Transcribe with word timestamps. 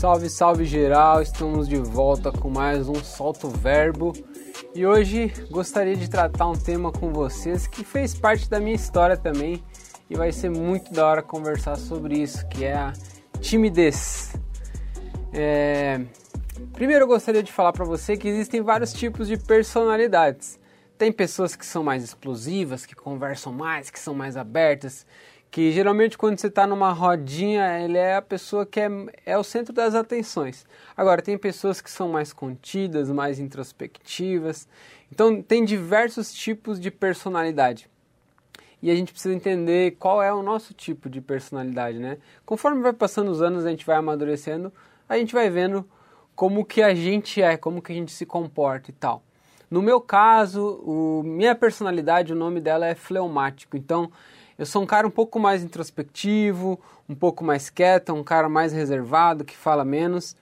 Salve, 0.00 0.30
salve 0.30 0.64
geral! 0.64 1.20
Estamos 1.20 1.68
de 1.68 1.76
volta 1.76 2.32
com 2.32 2.48
mais 2.48 2.88
um 2.88 2.94
Solto 2.94 3.50
Verbo 3.50 4.14
e 4.74 4.86
hoje 4.86 5.30
gostaria 5.50 5.94
de 5.94 6.08
tratar 6.08 6.48
um 6.48 6.56
tema 6.56 6.90
com 6.90 7.12
vocês 7.12 7.66
que 7.66 7.84
fez 7.84 8.14
parte 8.14 8.48
da 8.48 8.58
minha 8.58 8.74
história 8.74 9.14
também 9.14 9.62
e 10.08 10.16
vai 10.16 10.32
ser 10.32 10.48
muito 10.48 10.90
da 10.90 11.06
hora 11.06 11.22
conversar 11.22 11.76
sobre 11.76 12.16
isso, 12.16 12.48
que 12.48 12.64
é 12.64 12.72
a 12.72 12.94
timidez. 13.42 14.34
É... 15.34 16.00
Primeiro 16.72 17.04
eu 17.04 17.08
gostaria 17.08 17.42
de 17.42 17.52
falar 17.52 17.74
para 17.74 17.84
você 17.84 18.16
que 18.16 18.26
existem 18.26 18.62
vários 18.62 18.94
tipos 18.94 19.28
de 19.28 19.36
personalidades. 19.36 20.58
Tem 20.96 21.12
pessoas 21.12 21.54
que 21.54 21.66
são 21.66 21.84
mais 21.84 22.02
explosivas, 22.02 22.86
que 22.86 22.94
conversam 22.94 23.52
mais, 23.52 23.90
que 23.90 24.00
são 24.00 24.14
mais 24.14 24.38
abertas, 24.38 25.06
que 25.50 25.72
geralmente 25.72 26.16
quando 26.16 26.38
você 26.38 26.46
está 26.46 26.66
numa 26.66 26.92
rodinha, 26.92 27.80
ele 27.80 27.98
é 27.98 28.16
a 28.16 28.22
pessoa 28.22 28.64
que 28.64 28.78
é, 28.78 28.88
é 29.26 29.36
o 29.36 29.42
centro 29.42 29.72
das 29.72 29.94
atenções. 29.94 30.64
Agora, 30.96 31.20
tem 31.20 31.36
pessoas 31.36 31.80
que 31.80 31.90
são 31.90 32.08
mais 32.08 32.32
contidas, 32.32 33.10
mais 33.10 33.40
introspectivas. 33.40 34.68
Então, 35.10 35.42
tem 35.42 35.64
diversos 35.64 36.32
tipos 36.32 36.78
de 36.78 36.90
personalidade. 36.90 37.90
E 38.82 38.90
a 38.90 38.94
gente 38.94 39.12
precisa 39.12 39.34
entender 39.34 39.96
qual 39.98 40.22
é 40.22 40.32
o 40.32 40.42
nosso 40.42 40.72
tipo 40.72 41.10
de 41.10 41.20
personalidade, 41.20 41.98
né? 41.98 42.16
Conforme 42.46 42.80
vai 42.80 42.92
passando 42.92 43.30
os 43.30 43.42
anos, 43.42 43.66
a 43.66 43.70
gente 43.70 43.84
vai 43.84 43.96
amadurecendo, 43.96 44.72
a 45.08 45.18
gente 45.18 45.34
vai 45.34 45.50
vendo 45.50 45.86
como 46.34 46.64
que 46.64 46.80
a 46.80 46.94
gente 46.94 47.42
é, 47.42 47.56
como 47.56 47.82
que 47.82 47.92
a 47.92 47.94
gente 47.94 48.12
se 48.12 48.24
comporta 48.24 48.90
e 48.90 48.94
tal. 48.94 49.22
No 49.70 49.82
meu 49.82 50.00
caso, 50.00 50.80
o, 50.84 51.22
minha 51.22 51.54
personalidade, 51.54 52.32
o 52.32 52.36
nome 52.36 52.60
dela 52.60 52.86
é 52.86 52.94
fleumático. 52.94 53.76
Então, 53.76 54.10
eu 54.60 54.66
sou 54.66 54.82
um 54.82 54.86
cara 54.86 55.06
um 55.06 55.10
pouco 55.10 55.40
mais 55.40 55.64
introspectivo, 55.64 56.78
um 57.08 57.14
pouco 57.14 57.42
mais 57.42 57.70
quieto, 57.70 58.12
um 58.12 58.22
cara 58.22 58.46
mais 58.46 58.74
reservado, 58.74 59.42
que 59.42 59.56
fala 59.56 59.86
menos. 59.86 60.36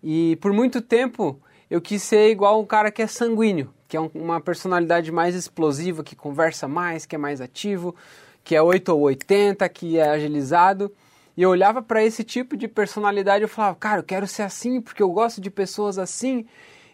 E 0.00 0.36
por 0.36 0.52
muito 0.52 0.80
tempo 0.80 1.40
eu 1.68 1.80
quis 1.80 2.00
ser 2.00 2.30
igual 2.30 2.60
um 2.60 2.64
cara 2.64 2.92
que 2.92 3.02
é 3.02 3.08
sanguíneo, 3.08 3.74
que 3.88 3.96
é 3.96 4.00
uma 4.14 4.40
personalidade 4.40 5.10
mais 5.10 5.34
explosiva, 5.34 6.04
que 6.04 6.14
conversa 6.14 6.68
mais, 6.68 7.04
que 7.04 7.16
é 7.16 7.18
mais 7.18 7.40
ativo, 7.40 7.96
que 8.44 8.54
é 8.54 8.62
8 8.62 8.90
ou 8.90 9.00
80, 9.00 9.68
que 9.70 9.98
é 9.98 10.08
agilizado. 10.08 10.92
E 11.36 11.42
eu 11.42 11.50
olhava 11.50 11.82
para 11.82 12.04
esse 12.04 12.22
tipo 12.22 12.56
de 12.56 12.68
personalidade 12.68 13.42
e 13.42 13.48
falava, 13.48 13.74
cara, 13.74 13.98
eu 13.98 14.04
quero 14.04 14.28
ser 14.28 14.42
assim 14.42 14.80
porque 14.80 15.02
eu 15.02 15.10
gosto 15.10 15.40
de 15.40 15.50
pessoas 15.50 15.98
assim. 15.98 16.46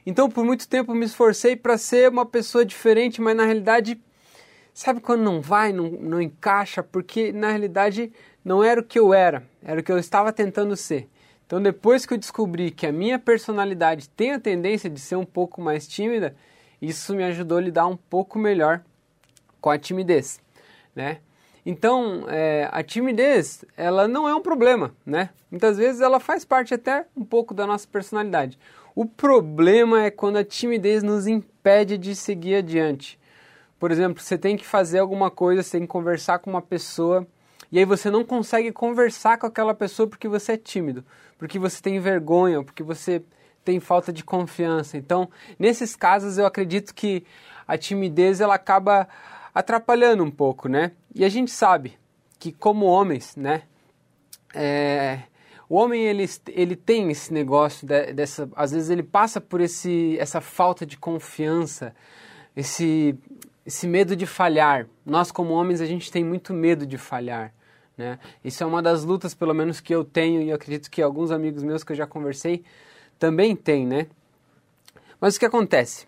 Então, 0.06 0.30
por 0.30 0.46
muito 0.46 0.66
tempo, 0.66 0.92
eu 0.92 0.96
me 0.96 1.04
esforcei 1.04 1.56
para 1.56 1.76
ser 1.76 2.08
uma 2.08 2.24
pessoa 2.24 2.64
diferente, 2.64 3.20
mas 3.20 3.36
na 3.36 3.44
realidade 3.44 4.00
Sabe 4.72 5.00
quando 5.00 5.22
não 5.22 5.40
vai, 5.40 5.72
não, 5.72 5.90
não 5.90 6.20
encaixa? 6.20 6.82
Porque 6.82 7.32
na 7.32 7.48
realidade 7.48 8.12
não 8.44 8.62
era 8.62 8.80
o 8.80 8.84
que 8.84 8.98
eu 8.98 9.12
era, 9.12 9.44
era 9.62 9.80
o 9.80 9.82
que 9.82 9.92
eu 9.92 9.98
estava 9.98 10.32
tentando 10.32 10.76
ser. 10.76 11.08
Então, 11.46 11.60
depois 11.60 12.06
que 12.06 12.14
eu 12.14 12.18
descobri 12.18 12.70
que 12.70 12.86
a 12.86 12.92
minha 12.92 13.18
personalidade 13.18 14.08
tem 14.08 14.32
a 14.32 14.40
tendência 14.40 14.88
de 14.88 15.00
ser 15.00 15.16
um 15.16 15.24
pouco 15.24 15.60
mais 15.60 15.86
tímida, 15.86 16.36
isso 16.80 17.14
me 17.14 17.24
ajudou 17.24 17.58
a 17.58 17.60
lidar 17.60 17.86
um 17.86 17.96
pouco 17.96 18.38
melhor 18.38 18.82
com 19.60 19.68
a 19.68 19.78
timidez, 19.78 20.40
né? 20.94 21.18
Então, 21.66 22.24
é, 22.28 22.68
a 22.72 22.82
timidez, 22.82 23.64
ela 23.76 24.08
não 24.08 24.28
é 24.28 24.34
um 24.34 24.40
problema, 24.40 24.94
né? 25.04 25.30
Muitas 25.50 25.76
vezes 25.76 26.00
ela 26.00 26.18
faz 26.18 26.44
parte 26.44 26.72
até 26.72 27.04
um 27.16 27.24
pouco 27.24 27.52
da 27.52 27.66
nossa 27.66 27.86
personalidade. 27.86 28.58
O 28.94 29.04
problema 29.04 30.04
é 30.04 30.10
quando 30.10 30.36
a 30.36 30.44
timidez 30.44 31.02
nos 31.02 31.26
impede 31.26 31.98
de 31.98 32.16
seguir 32.16 32.56
adiante. 32.56 33.19
Por 33.80 33.90
exemplo, 33.90 34.22
você 34.22 34.36
tem 34.36 34.58
que 34.58 34.66
fazer 34.66 34.98
alguma 34.98 35.30
coisa, 35.30 35.62
você 35.62 35.78
tem 35.78 35.80
que 35.80 35.86
conversar 35.86 36.38
com 36.38 36.50
uma 36.50 36.60
pessoa 36.60 37.26
e 37.72 37.78
aí 37.78 37.84
você 37.86 38.10
não 38.10 38.22
consegue 38.22 38.70
conversar 38.72 39.38
com 39.38 39.46
aquela 39.46 39.72
pessoa 39.72 40.06
porque 40.06 40.28
você 40.28 40.52
é 40.52 40.56
tímido, 40.58 41.02
porque 41.38 41.58
você 41.58 41.80
tem 41.80 41.98
vergonha, 41.98 42.62
porque 42.62 42.82
você 42.82 43.22
tem 43.64 43.80
falta 43.80 44.12
de 44.12 44.22
confiança. 44.22 44.98
Então, 44.98 45.30
nesses 45.58 45.96
casos, 45.96 46.36
eu 46.36 46.44
acredito 46.44 46.94
que 46.94 47.24
a 47.66 47.78
timidez 47.78 48.40
ela 48.40 48.54
acaba 48.54 49.08
atrapalhando 49.54 50.22
um 50.22 50.30
pouco, 50.30 50.68
né? 50.68 50.92
E 51.14 51.24
a 51.24 51.28
gente 51.30 51.50
sabe 51.50 51.98
que 52.38 52.52
como 52.52 52.84
homens, 52.84 53.34
né? 53.34 53.62
É, 54.52 55.20
o 55.68 55.76
homem 55.76 56.02
ele, 56.02 56.28
ele 56.48 56.76
tem 56.76 57.10
esse 57.10 57.32
negócio 57.32 57.86
de, 57.86 58.12
dessa, 58.12 58.46
às 58.56 58.72
vezes 58.72 58.90
ele 58.90 59.04
passa 59.04 59.40
por 59.40 59.60
esse, 59.60 60.18
essa 60.18 60.40
falta 60.40 60.84
de 60.84 60.98
confiança, 60.98 61.94
esse 62.56 63.16
esse 63.64 63.86
medo 63.86 64.16
de 64.16 64.26
falhar. 64.26 64.86
Nós, 65.04 65.30
como 65.30 65.52
homens, 65.52 65.80
a 65.80 65.86
gente 65.86 66.10
tem 66.10 66.24
muito 66.24 66.52
medo 66.52 66.86
de 66.86 66.98
falhar. 66.98 67.52
Né? 67.96 68.18
Isso 68.42 68.62
é 68.62 68.66
uma 68.66 68.82
das 68.82 69.04
lutas, 69.04 69.34
pelo 69.34 69.54
menos, 69.54 69.80
que 69.80 69.94
eu 69.94 70.04
tenho 70.04 70.40
e 70.40 70.48
eu 70.48 70.56
acredito 70.56 70.90
que 70.90 71.02
alguns 71.02 71.30
amigos 71.30 71.62
meus 71.62 71.84
que 71.84 71.92
eu 71.92 71.96
já 71.96 72.06
conversei 72.06 72.64
também 73.18 73.54
têm, 73.54 73.86
né? 73.86 74.06
Mas 75.20 75.36
o 75.36 75.38
que 75.38 75.44
acontece? 75.44 76.06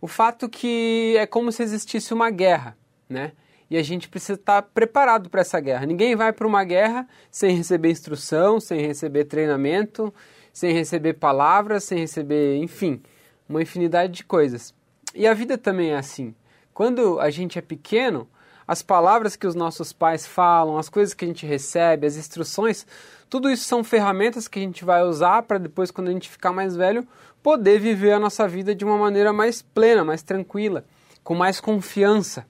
O 0.00 0.06
fato 0.06 0.48
que 0.48 1.14
é 1.18 1.26
como 1.26 1.52
se 1.52 1.62
existisse 1.62 2.14
uma 2.14 2.30
guerra, 2.30 2.74
né? 3.06 3.32
E 3.68 3.76
a 3.76 3.82
gente 3.82 4.08
precisa 4.08 4.32
estar 4.32 4.62
preparado 4.62 5.28
para 5.28 5.42
essa 5.42 5.60
guerra. 5.60 5.84
Ninguém 5.84 6.16
vai 6.16 6.32
para 6.32 6.46
uma 6.46 6.64
guerra 6.64 7.06
sem 7.30 7.54
receber 7.54 7.90
instrução, 7.90 8.58
sem 8.58 8.80
receber 8.80 9.26
treinamento, 9.26 10.12
sem 10.52 10.72
receber 10.72 11.14
palavras, 11.14 11.84
sem 11.84 11.98
receber, 11.98 12.56
enfim, 12.56 13.00
uma 13.48 13.62
infinidade 13.62 14.12
de 14.14 14.24
coisas. 14.24 14.74
E 15.14 15.26
a 15.26 15.34
vida 15.34 15.58
também 15.58 15.90
é 15.90 15.96
assim. 15.96 16.34
Quando 16.72 17.20
a 17.20 17.30
gente 17.30 17.58
é 17.58 17.62
pequeno, 17.62 18.28
as 18.66 18.82
palavras 18.82 19.34
que 19.34 19.46
os 19.46 19.54
nossos 19.54 19.92
pais 19.92 20.26
falam, 20.26 20.78
as 20.78 20.88
coisas 20.88 21.12
que 21.12 21.24
a 21.24 21.28
gente 21.28 21.44
recebe, 21.44 22.06
as 22.06 22.16
instruções, 22.16 22.86
tudo 23.28 23.50
isso 23.50 23.64
são 23.64 23.82
ferramentas 23.82 24.46
que 24.46 24.58
a 24.58 24.62
gente 24.62 24.84
vai 24.84 25.02
usar 25.02 25.42
para 25.42 25.58
depois, 25.58 25.90
quando 25.90 26.08
a 26.08 26.12
gente 26.12 26.28
ficar 26.28 26.52
mais 26.52 26.76
velho, 26.76 27.06
poder 27.42 27.80
viver 27.80 28.12
a 28.12 28.18
nossa 28.18 28.46
vida 28.46 28.74
de 28.74 28.84
uma 28.84 28.96
maneira 28.96 29.32
mais 29.32 29.60
plena, 29.60 30.04
mais 30.04 30.22
tranquila, 30.22 30.84
com 31.24 31.34
mais 31.34 31.60
confiança. 31.60 32.46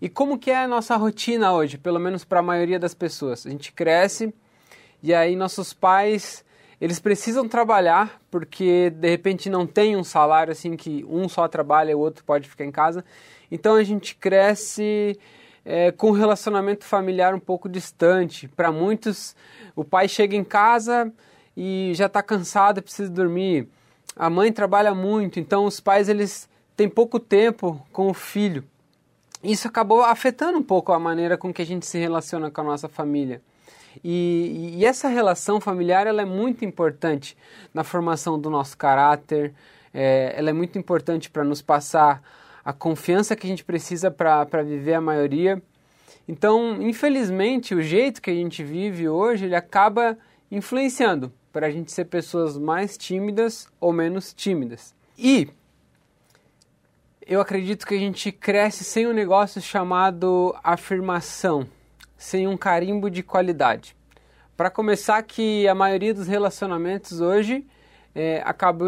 E 0.00 0.08
como 0.08 0.38
que 0.38 0.50
é 0.50 0.64
a 0.64 0.68
nossa 0.68 0.96
rotina 0.96 1.52
hoje, 1.52 1.78
pelo 1.78 2.00
menos 2.00 2.24
para 2.24 2.40
a 2.40 2.42
maioria 2.42 2.78
das 2.78 2.94
pessoas? 2.94 3.46
A 3.46 3.50
gente 3.50 3.72
cresce 3.72 4.34
e 5.02 5.14
aí 5.14 5.36
nossos 5.36 5.72
pais 5.72 6.44
eles 6.80 6.98
precisam 6.98 7.48
trabalhar 7.48 8.20
porque 8.30 8.90
de 8.90 9.08
repente 9.08 9.48
não 9.48 9.66
tem 9.66 9.96
um 9.96 10.04
salário 10.04 10.52
assim 10.52 10.76
que 10.76 11.04
um 11.08 11.28
só 11.28 11.46
trabalha 11.48 11.92
e 11.92 11.94
o 11.94 11.98
outro 11.98 12.24
pode 12.24 12.48
ficar 12.48 12.64
em 12.64 12.72
casa. 12.72 13.04
Então 13.50 13.74
a 13.74 13.82
gente 13.82 14.14
cresce 14.16 15.18
é, 15.64 15.92
com 15.92 16.10
um 16.10 16.12
relacionamento 16.12 16.84
familiar 16.84 17.34
um 17.34 17.40
pouco 17.40 17.68
distante. 17.68 18.48
Para 18.48 18.70
muitos, 18.70 19.34
o 19.74 19.84
pai 19.84 20.08
chega 20.08 20.36
em 20.36 20.44
casa 20.44 21.12
e 21.56 21.92
já 21.94 22.06
está 22.06 22.22
cansado, 22.22 22.82
precisa 22.82 23.10
dormir. 23.10 23.68
A 24.16 24.28
mãe 24.28 24.52
trabalha 24.52 24.94
muito, 24.94 25.40
então 25.40 25.64
os 25.64 25.80
pais 25.80 26.08
eles 26.08 26.48
têm 26.76 26.88
pouco 26.88 27.18
tempo 27.18 27.84
com 27.92 28.08
o 28.08 28.14
filho. 28.14 28.64
Isso 29.42 29.68
acabou 29.68 30.02
afetando 30.02 30.58
um 30.58 30.62
pouco 30.62 30.92
a 30.92 30.98
maneira 30.98 31.36
com 31.36 31.52
que 31.52 31.62
a 31.62 31.66
gente 31.66 31.86
se 31.86 31.98
relaciona 31.98 32.50
com 32.50 32.60
a 32.60 32.64
nossa 32.64 32.88
família. 32.88 33.42
E, 34.02 34.76
e, 34.78 34.84
essa 34.84 35.08
relação 35.08 35.60
familiar 35.60 36.06
ela 36.06 36.22
é 36.22 36.24
muito 36.24 36.64
importante 36.64 37.36
na 37.72 37.84
formação 37.84 38.38
do 38.38 38.50
nosso 38.50 38.76
caráter, 38.76 39.52
é, 39.92 40.34
ela 40.36 40.50
é 40.50 40.52
muito 40.52 40.78
importante 40.78 41.30
para 41.30 41.44
nos 41.44 41.62
passar 41.62 42.22
a 42.64 42.72
confiança 42.72 43.36
que 43.36 43.46
a 43.46 43.50
gente 43.50 43.64
precisa 43.64 44.10
para 44.10 44.62
viver 44.62 44.94
a 44.94 45.00
maioria. 45.00 45.62
Então, 46.26 46.80
infelizmente, 46.80 47.74
o 47.74 47.82
jeito 47.82 48.22
que 48.22 48.30
a 48.30 48.34
gente 48.34 48.64
vive 48.64 49.08
hoje 49.08 49.44
ele 49.44 49.54
acaba 49.54 50.16
influenciando 50.50 51.32
para 51.52 51.66
a 51.66 51.70
gente 51.70 51.92
ser 51.92 52.06
pessoas 52.06 52.58
mais 52.58 52.96
tímidas 52.96 53.68
ou 53.78 53.92
menos 53.92 54.32
tímidas. 54.32 54.94
E 55.16 55.48
eu 57.26 57.40
acredito 57.40 57.86
que 57.86 57.94
a 57.94 57.98
gente 57.98 58.32
cresce 58.32 58.82
sem 58.82 59.06
um 59.06 59.12
negócio 59.12 59.60
chamado 59.60 60.54
afirmação 60.64 61.66
sem 62.16 62.46
um 62.46 62.56
carimbo 62.56 63.10
de 63.10 63.22
qualidade. 63.22 63.96
Para 64.56 64.70
começar, 64.70 65.22
que 65.22 65.66
a 65.66 65.74
maioria 65.74 66.14
dos 66.14 66.28
relacionamentos 66.28 67.20
hoje 67.20 67.66
é, 68.14 68.42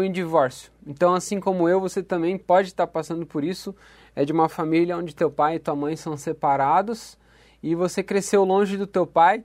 em 0.05 0.11
divórcio. 0.11 0.71
Então, 0.85 1.13
assim 1.13 1.39
como 1.39 1.67
eu, 1.67 1.81
você 1.81 2.01
também 2.01 2.37
pode 2.37 2.69
estar 2.69 2.87
passando 2.87 3.25
por 3.25 3.43
isso. 3.43 3.75
É 4.15 4.23
de 4.23 4.31
uma 4.31 4.47
família 4.47 4.97
onde 4.97 5.13
teu 5.13 5.29
pai 5.29 5.55
e 5.55 5.59
tua 5.59 5.75
mãe 5.75 5.95
são 5.95 6.15
separados 6.15 7.17
e 7.61 7.75
você 7.75 8.01
cresceu 8.01 8.43
longe 8.45 8.77
do 8.77 8.87
teu 8.87 9.05
pai. 9.05 9.43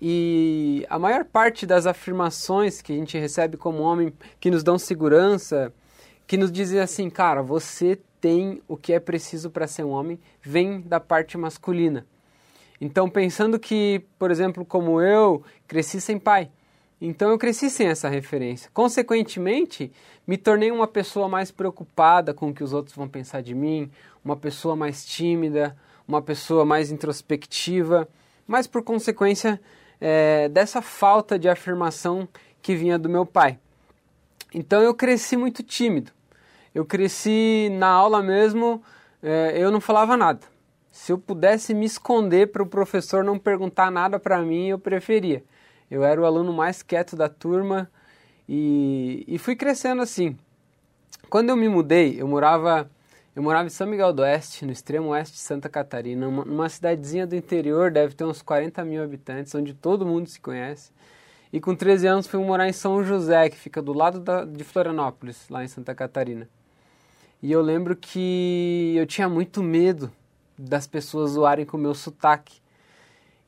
E 0.00 0.86
a 0.88 0.98
maior 0.98 1.24
parte 1.24 1.66
das 1.66 1.86
afirmações 1.86 2.80
que 2.80 2.92
a 2.92 2.96
gente 2.96 3.18
recebe 3.18 3.56
como 3.56 3.82
homem, 3.82 4.12
que 4.38 4.50
nos 4.50 4.62
dão 4.62 4.78
segurança, 4.78 5.72
que 6.26 6.36
nos 6.36 6.52
dizem 6.52 6.80
assim, 6.80 7.08
cara, 7.08 7.42
você 7.42 7.98
tem 8.20 8.62
o 8.68 8.76
que 8.76 8.92
é 8.92 9.00
preciso 9.00 9.50
para 9.50 9.66
ser 9.66 9.84
um 9.84 9.90
homem, 9.90 10.18
vem 10.42 10.80
da 10.80 11.00
parte 11.00 11.36
masculina. 11.38 12.06
Então, 12.80 13.08
pensando 13.08 13.58
que, 13.58 14.02
por 14.18 14.30
exemplo, 14.30 14.64
como 14.64 15.00
eu, 15.00 15.42
cresci 15.66 16.00
sem 16.00 16.18
pai. 16.18 16.50
Então, 17.00 17.30
eu 17.30 17.38
cresci 17.38 17.70
sem 17.70 17.88
essa 17.88 18.08
referência. 18.08 18.70
Consequentemente, 18.72 19.92
me 20.26 20.36
tornei 20.36 20.70
uma 20.70 20.86
pessoa 20.86 21.28
mais 21.28 21.50
preocupada 21.50 22.34
com 22.34 22.48
o 22.48 22.54
que 22.54 22.64
os 22.64 22.72
outros 22.72 22.94
vão 22.94 23.08
pensar 23.08 23.42
de 23.42 23.54
mim, 23.54 23.90
uma 24.24 24.36
pessoa 24.36 24.74
mais 24.74 25.04
tímida, 25.04 25.76
uma 26.06 26.22
pessoa 26.22 26.64
mais 26.64 26.90
introspectiva. 26.90 28.08
Mas, 28.46 28.66
por 28.66 28.82
consequência, 28.82 29.60
é, 30.00 30.48
dessa 30.48 30.82
falta 30.82 31.38
de 31.38 31.48
afirmação 31.48 32.28
que 32.62 32.74
vinha 32.74 32.98
do 32.98 33.08
meu 33.08 33.24
pai. 33.24 33.58
Então 34.52 34.82
eu 34.82 34.94
cresci 34.94 35.36
muito 35.36 35.62
tímido. 35.62 36.12
Eu 36.74 36.84
cresci 36.84 37.68
na 37.72 37.88
aula 37.88 38.22
mesmo, 38.22 38.82
é, 39.22 39.54
eu 39.56 39.70
não 39.70 39.80
falava 39.80 40.16
nada. 40.16 40.40
Se 40.96 41.12
eu 41.12 41.18
pudesse 41.18 41.74
me 41.74 41.84
esconder 41.84 42.50
para 42.50 42.62
o 42.62 42.66
professor 42.66 43.22
não 43.22 43.38
perguntar 43.38 43.90
nada 43.90 44.18
para 44.18 44.40
mim, 44.40 44.68
eu 44.68 44.78
preferia. 44.78 45.44
Eu 45.90 46.02
era 46.02 46.18
o 46.18 46.24
aluno 46.24 46.54
mais 46.54 46.82
quieto 46.82 47.14
da 47.14 47.28
turma 47.28 47.88
e, 48.48 49.22
e 49.28 49.36
fui 49.36 49.54
crescendo 49.54 50.00
assim. 50.00 50.38
Quando 51.28 51.50
eu 51.50 51.56
me 51.56 51.68
mudei, 51.68 52.18
eu 52.18 52.26
morava 52.26 52.90
eu 53.36 53.42
morava 53.42 53.66
em 53.66 53.70
São 53.70 53.86
Miguel 53.86 54.10
do 54.10 54.22
Oeste, 54.22 54.64
no 54.64 54.72
extremo 54.72 55.08
oeste 55.08 55.34
de 55.34 55.40
Santa 55.40 55.68
Catarina, 55.68 56.26
uma, 56.26 56.46
numa 56.46 56.68
cidadezinha 56.70 57.26
do 57.26 57.36
interior, 57.36 57.90
deve 57.90 58.14
ter 58.14 58.24
uns 58.24 58.40
40 58.40 58.82
mil 58.82 59.02
habitantes, 59.02 59.54
onde 59.54 59.74
todo 59.74 60.06
mundo 60.06 60.26
se 60.30 60.40
conhece. 60.40 60.90
E 61.52 61.60
com 61.60 61.76
13 61.76 62.06
anos 62.06 62.26
fui 62.26 62.42
morar 62.42 62.70
em 62.70 62.72
São 62.72 63.04
José, 63.04 63.50
que 63.50 63.56
fica 63.56 63.82
do 63.82 63.92
lado 63.92 64.18
da, 64.18 64.46
de 64.46 64.64
Florianópolis, 64.64 65.46
lá 65.50 65.62
em 65.62 65.68
Santa 65.68 65.94
Catarina. 65.94 66.48
E 67.42 67.52
eu 67.52 67.60
lembro 67.60 67.94
que 67.94 68.94
eu 68.96 69.06
tinha 69.06 69.28
muito 69.28 69.62
medo 69.62 70.10
das 70.58 70.86
pessoas 70.86 71.32
zoarem 71.32 71.64
com 71.64 71.76
o 71.76 71.80
meu 71.80 71.94
sotaque. 71.94 72.60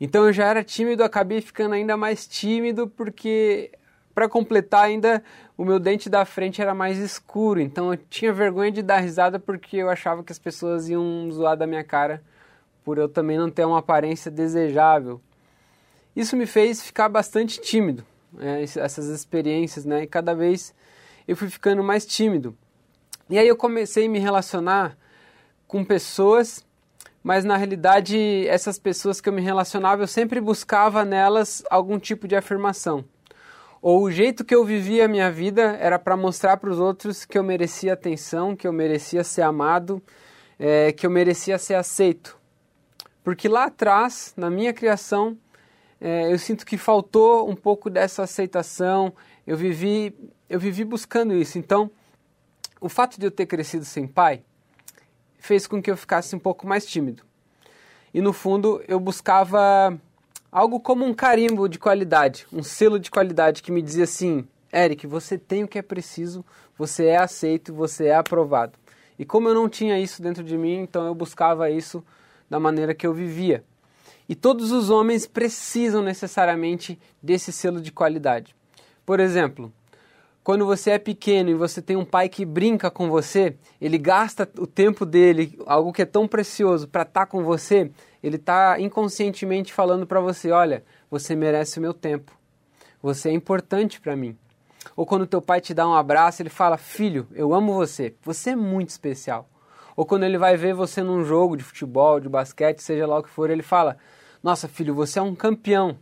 Então 0.01 0.27
eu 0.27 0.33
já 0.33 0.47
era 0.47 0.63
tímido, 0.63 1.03
acabei 1.03 1.41
ficando 1.41 1.75
ainda 1.75 1.97
mais 1.97 2.27
tímido 2.27 2.89
porque 2.89 3.73
para 4.15 4.29
completar 4.29 4.85
ainda 4.85 5.23
o 5.57 5.65
meu 5.65 5.79
dente 5.79 6.09
da 6.09 6.25
frente 6.25 6.61
era 6.61 6.75
mais 6.75 6.99
escuro, 6.99 7.61
então 7.61 7.93
eu 7.93 7.97
tinha 7.97 8.33
vergonha 8.33 8.71
de 8.71 8.83
dar 8.83 8.99
risada 8.99 9.39
porque 9.39 9.77
eu 9.77 9.91
achava 9.91 10.23
que 10.23 10.33
as 10.33 10.39
pessoas 10.39 10.89
iam 10.89 11.29
zoar 11.31 11.57
da 11.57 11.67
minha 11.67 11.85
cara 11.85 12.23
por 12.85 12.99
eu 12.99 13.09
também 13.09 13.37
não 13.37 13.51
ter 13.51 13.65
uma 13.65 13.79
aparência 13.79 14.31
desejável. 14.31 15.21
Isso 16.17 16.37
me 16.37 16.47
fez 16.47 16.83
ficar 16.83 17.09
bastante 17.09 17.61
tímido, 17.61 18.05
né, 18.33 18.63
essas 18.63 19.07
experiências, 19.07 19.85
né? 19.85 20.03
E 20.03 20.07
cada 20.07 20.35
vez 20.35 20.75
eu 21.27 21.37
fui 21.37 21.49
ficando 21.51 21.83
mais 21.85 22.07
tímido. 22.07 22.57
E 23.29 23.39
aí 23.39 23.47
eu 23.47 23.57
comecei 23.57 24.07
a 24.07 24.09
me 24.09 24.19
relacionar 24.19 24.97
com 25.67 25.85
pessoas 25.85 26.67
mas 27.29 27.45
na 27.45 27.59
realidade 27.59 28.49
essas 28.49 28.79
pessoas 28.79 29.21
que 29.21 29.29
eu 29.29 29.35
me 29.35 29.43
relacionava 29.43 30.03
eu 30.03 30.07
sempre 30.07 30.41
buscava 30.41 31.05
nelas 31.05 31.63
algum 31.69 31.99
tipo 31.99 32.27
de 32.27 32.35
afirmação. 32.35 33.05
Ou 33.83 34.05
o 34.05 34.11
jeito 34.11 34.47
que 34.47 34.55
eu 34.55 34.65
vivia 34.65 35.05
a 35.05 35.09
minha 35.09 35.31
vida 35.31 35.77
era 35.79 35.99
para 35.99 36.17
mostrar 36.17 36.57
para 36.57 36.71
os 36.71 36.79
outros 36.79 37.27
que 37.27 37.37
eu 37.37 37.43
merecia 37.43 37.93
atenção, 37.93 38.57
que 38.57 38.67
eu 38.67 38.73
merecia 38.73 39.23
ser 39.23 39.43
amado, 39.43 40.03
é, 40.59 40.91
que 40.91 41.05
eu 41.05 41.11
merecia 41.11 41.59
ser 41.59 41.75
aceito. 41.75 42.39
Porque 43.23 43.47
lá 43.47 43.65
atrás, 43.65 44.33
na 44.35 44.49
minha 44.49 44.73
criação, 44.73 45.37
é, 46.01 46.33
eu 46.33 46.39
sinto 46.39 46.65
que 46.65 46.79
faltou 46.79 47.47
um 47.47 47.55
pouco 47.55 47.91
dessa 47.91 48.23
aceitação. 48.23 49.13
Eu 49.47 49.59
vivi, 49.59 50.17
eu 50.49 50.59
vivi 50.59 50.83
buscando 50.83 51.35
isso. 51.35 51.59
Então, 51.59 51.91
o 52.81 52.89
fato 52.89 53.21
de 53.21 53.27
eu 53.27 53.31
ter 53.31 53.45
crescido 53.45 53.85
sem 53.85 54.07
pai 54.07 54.43
fez 55.39 55.67
com 55.67 55.81
que 55.81 55.91
eu 55.91 55.97
ficasse 55.97 56.35
um 56.35 56.39
pouco 56.39 56.67
mais 56.67 56.85
tímido. 56.85 57.23
E 58.13 58.21
no 58.21 58.33
fundo 58.33 58.83
eu 58.89 58.99
buscava 58.99 59.99
algo 60.51 60.81
como 60.81 61.05
um 61.05 61.15
carimbo 61.15 61.69
de 61.69 61.79
qualidade, 61.79 62.47
um 62.53 62.63
selo 62.63 62.99
de 62.99 63.11
qualidade 63.11 63.63
que 63.63 63.73
me 63.73 63.83
dizia 63.83 64.05
assim: 64.05 64.47
Eric, 64.73 65.07
você 65.07 65.39
tem 65.39 65.65
o 65.65 65.69
que 65.69 65.79
é 65.79 65.83
preciso, 65.83 66.45
você 66.77 67.07
é 67.07 67.17
aceito, 67.17 67.73
você 67.73 68.07
é 68.07 68.17
aprovado. 68.17 68.79
E 69.19 69.25
como 69.25 69.49
eu 69.49 69.55
não 69.55 69.69
tinha 69.69 69.99
isso 69.99 70.23
dentro 70.23 70.45
de 70.45 70.57
mim, 70.57 70.81
então 70.81 71.07
eu 71.07 71.15
buscava 71.15 71.71
isso 71.71 72.05
da 72.49 72.61
maneira 72.61 72.95
que 72.95 73.07
eu 73.07 73.13
vivia. 73.13 73.65
E 74.29 74.35
todos 74.35 74.73
os 74.73 74.91
homens 74.91 75.27
precisam 75.27 76.03
necessariamente 76.03 76.99
desse 77.23 77.51
selo 77.51 77.81
de 77.81 77.91
qualidade. 77.91 78.55
Por 79.05 79.21
exemplo, 79.21 79.73
quando 80.49 80.65
você 80.65 80.93
é 80.93 80.99
pequeno 80.99 81.51
e 81.51 81.55
você 81.55 81.83
tem 81.83 81.95
um 81.95 82.07
pai 82.07 82.27
que 82.27 82.43
brinca 82.43 82.91
com 82.91 83.11
você, 83.11 83.55
ele 83.79 83.99
gasta 83.99 84.49
o 84.59 84.67
tempo 84.67 85.05
dele, 85.05 85.59
algo 85.67 85.93
que 85.93 86.01
é 86.01 86.07
tão 86.07 86.27
precioso, 86.27 86.89
para 86.89 87.03
estar 87.03 87.27
tá 87.27 87.31
com 87.31 87.45
você, 87.45 87.91
ele 88.23 88.37
está 88.37 88.81
inconscientemente 88.81 89.75
falando 89.75 90.07
para 90.07 90.23
você: 90.23 90.51
olha, 90.51 90.83
você 91.11 91.37
merece 91.37 91.79
o 91.79 91.83
meu 91.83 91.93
tempo, 91.93 92.33
você 93.03 93.29
é 93.29 93.33
importante 93.33 94.01
para 94.01 94.17
mim. 94.17 94.39
Ou 94.97 95.05
quando 95.05 95.27
teu 95.27 95.43
pai 95.43 95.61
te 95.61 95.75
dá 95.75 95.87
um 95.87 95.93
abraço, 95.93 96.41
ele 96.41 96.49
fala: 96.49 96.79
filho, 96.79 97.29
eu 97.35 97.53
amo 97.53 97.75
você, 97.75 98.15
você 98.23 98.53
é 98.53 98.57
muito 98.57 98.89
especial. 98.89 99.51
Ou 99.95 100.07
quando 100.07 100.23
ele 100.23 100.39
vai 100.39 100.57
ver 100.57 100.73
você 100.73 101.03
num 101.03 101.27
jogo 101.27 101.59
de 101.59 101.63
futebol, 101.63 102.21
de 102.21 102.29
basquete, 102.31 102.79
seja 102.79 103.07
lá 103.07 103.19
o 103.19 103.23
que 103.23 103.29
for, 103.29 103.51
ele 103.51 103.63
fala: 103.63 103.99
nossa, 104.43 104.67
filho, 104.67 104.95
você 104.95 105.19
é 105.19 105.23
um 105.23 105.35
campeão. 105.35 105.99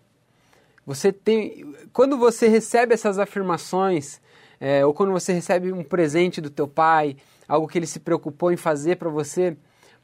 Você 0.87 1.13
tem, 1.13 1.75
quando 1.93 2.17
você 2.17 2.47
recebe 2.47 2.95
essas 2.95 3.19
afirmações 3.19 4.21
é, 4.61 4.87
ou 4.87 4.95
quando 4.95 5.11
você 5.11 5.33
recebe 5.33 5.73
um 5.73 5.83
presente 5.83 6.41
do 6.41 6.49
teu 6.49 6.69
pai, 6.69 7.17
algo 7.49 7.67
que 7.67 7.77
ele 7.77 7.87
se 7.87 7.99
preocupou 7.99 8.53
em 8.53 8.57
fazer 8.57 8.97
para 8.97 9.11
você, 9.11 9.57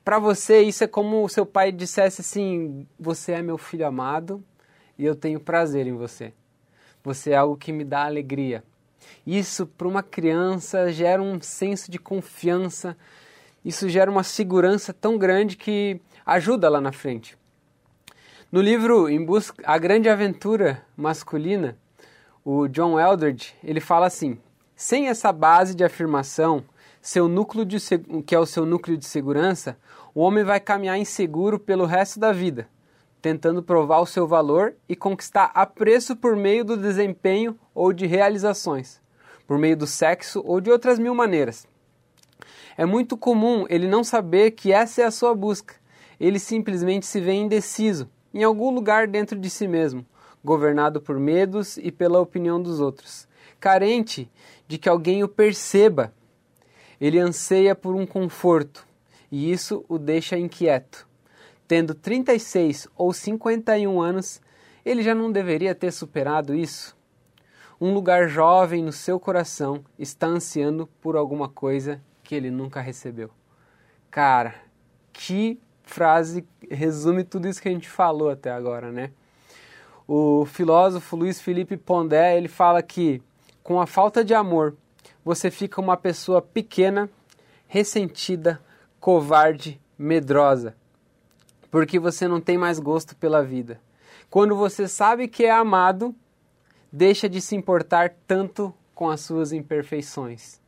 para 0.04 0.18
você 0.18 0.60
isso 0.60 0.82
é 0.82 0.88
como 0.88 1.24
o 1.24 1.28
seu 1.28 1.46
pai 1.46 1.70
dissesse 1.70 2.20
assim: 2.20 2.86
você 2.98 3.32
é 3.32 3.42
meu 3.42 3.56
filho 3.56 3.86
amado 3.86 4.42
e 4.98 5.04
eu 5.04 5.14
tenho 5.14 5.38
prazer 5.38 5.86
em 5.86 5.92
você. 5.92 6.32
Você 7.04 7.30
é 7.30 7.36
algo 7.36 7.56
que 7.56 7.72
me 7.72 7.84
dá 7.84 8.04
alegria. 8.04 8.64
Isso 9.24 9.66
para 9.66 9.86
uma 9.86 10.02
criança 10.02 10.92
gera 10.92 11.22
um 11.22 11.40
senso 11.40 11.90
de 11.90 11.98
confiança, 11.98 12.96
isso 13.64 13.88
gera 13.88 14.10
uma 14.10 14.24
segurança 14.24 14.92
tão 14.92 15.16
grande 15.16 15.56
que 15.56 16.00
ajuda 16.26 16.68
lá 16.68 16.80
na 16.80 16.92
frente. 16.92 17.36
No 18.52 18.60
livro 18.60 19.08
Em 19.08 19.24
Busca 19.24 19.64
A 19.66 19.78
Grande 19.78 20.10
Aventura 20.10 20.84
Masculina, 20.94 21.78
o 22.44 22.68
John 22.68 23.00
Eldredge, 23.00 23.54
ele 23.64 23.80
fala 23.80 24.06
assim: 24.06 24.36
sem 24.76 25.08
essa 25.08 25.32
base 25.32 25.74
de 25.74 25.82
afirmação, 25.82 26.62
seu 27.00 27.28
núcleo 27.28 27.64
de, 27.64 27.78
que 28.26 28.34
é 28.34 28.38
o 28.38 28.44
seu 28.44 28.66
núcleo 28.66 28.98
de 28.98 29.06
segurança, 29.06 29.78
o 30.14 30.20
homem 30.20 30.44
vai 30.44 30.60
caminhar 30.60 30.98
inseguro 30.98 31.58
pelo 31.58 31.86
resto 31.86 32.20
da 32.20 32.30
vida, 32.30 32.68
tentando 33.22 33.62
provar 33.62 34.00
o 34.00 34.06
seu 34.06 34.28
valor 34.28 34.74
e 34.86 34.94
conquistar 34.94 35.50
apreço 35.54 36.14
por 36.14 36.36
meio 36.36 36.62
do 36.62 36.76
desempenho 36.76 37.58
ou 37.74 37.90
de 37.90 38.04
realizações, 38.04 39.00
por 39.46 39.56
meio 39.56 39.78
do 39.78 39.86
sexo 39.86 40.42
ou 40.44 40.60
de 40.60 40.70
outras 40.70 40.98
mil 40.98 41.14
maneiras. 41.14 41.66
É 42.76 42.84
muito 42.84 43.16
comum 43.16 43.64
ele 43.70 43.88
não 43.88 44.04
saber 44.04 44.50
que 44.50 44.74
essa 44.74 45.00
é 45.00 45.04
a 45.06 45.10
sua 45.10 45.34
busca. 45.34 45.74
Ele 46.20 46.38
simplesmente 46.38 47.06
se 47.06 47.18
vê 47.18 47.32
indeciso, 47.32 48.10
em 48.32 48.42
algum 48.42 48.70
lugar 48.70 49.06
dentro 49.06 49.38
de 49.38 49.48
si 49.50 49.68
mesmo, 49.68 50.04
governado 50.44 51.00
por 51.00 51.18
medos 51.18 51.76
e 51.76 51.92
pela 51.92 52.20
opinião 52.20 52.60
dos 52.60 52.80
outros, 52.80 53.28
carente 53.60 54.30
de 54.66 54.78
que 54.78 54.88
alguém 54.88 55.22
o 55.22 55.28
perceba. 55.28 56.12
Ele 57.00 57.18
anseia 57.18 57.74
por 57.74 57.94
um 57.94 58.06
conforto 58.06 58.86
e 59.30 59.50
isso 59.50 59.84
o 59.88 59.98
deixa 59.98 60.38
inquieto. 60.38 61.08
Tendo 61.66 61.94
36 61.94 62.86
ou 62.96 63.12
51 63.12 64.00
anos, 64.00 64.40
ele 64.84 65.02
já 65.02 65.14
não 65.14 65.32
deveria 65.32 65.74
ter 65.74 65.92
superado 65.92 66.54
isso? 66.54 66.96
Um 67.80 67.92
lugar 67.94 68.28
jovem 68.28 68.82
no 68.82 68.92
seu 68.92 69.18
coração 69.18 69.84
está 69.98 70.26
ansiando 70.26 70.86
por 71.00 71.16
alguma 71.16 71.48
coisa 71.48 72.00
que 72.22 72.34
ele 72.34 72.50
nunca 72.50 72.80
recebeu. 72.80 73.30
Cara, 74.10 74.54
que 75.12 75.58
frase 75.92 76.44
resume 76.70 77.22
tudo 77.22 77.46
isso 77.46 77.60
que 77.60 77.68
a 77.68 77.72
gente 77.72 77.88
falou 77.88 78.30
até 78.30 78.50
agora, 78.50 78.90
né? 78.90 79.10
O 80.08 80.46
filósofo 80.46 81.16
Luiz 81.16 81.40
Felipe 81.40 81.76
Pondé, 81.76 82.36
ele 82.36 82.48
fala 82.48 82.82
que 82.82 83.22
com 83.62 83.80
a 83.80 83.86
falta 83.86 84.24
de 84.24 84.34
amor, 84.34 84.74
você 85.24 85.50
fica 85.50 85.80
uma 85.80 85.96
pessoa 85.96 86.42
pequena, 86.42 87.08
ressentida, 87.68 88.60
covarde, 88.98 89.80
medrosa, 89.96 90.74
porque 91.70 91.98
você 91.98 92.26
não 92.26 92.40
tem 92.40 92.58
mais 92.58 92.78
gosto 92.80 93.14
pela 93.14 93.42
vida. 93.42 93.80
Quando 94.28 94.56
você 94.56 94.88
sabe 94.88 95.28
que 95.28 95.44
é 95.44 95.50
amado, 95.50 96.14
deixa 96.90 97.28
de 97.28 97.40
se 97.40 97.54
importar 97.54 98.14
tanto 98.26 98.74
com 98.94 99.08
as 99.08 99.20
suas 99.20 99.52
imperfeições. 99.52 100.60